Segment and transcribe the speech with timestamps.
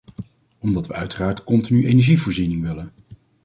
[0.59, 2.91] Omdat we uiteraard continue energievoorziening willen.